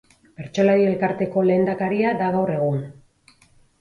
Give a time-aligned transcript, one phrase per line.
[0.39, 2.81] Bertsolari Elkarteko lehendakaria da gaur egun.